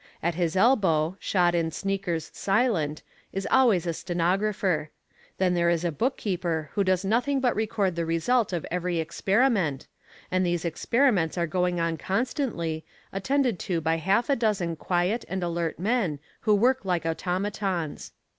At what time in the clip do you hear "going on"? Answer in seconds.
11.45-11.97